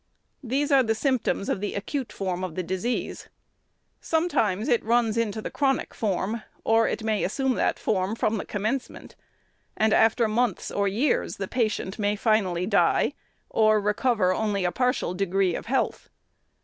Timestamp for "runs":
4.83-5.15